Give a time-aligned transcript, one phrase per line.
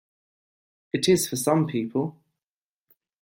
[0.93, 2.17] It is for some people.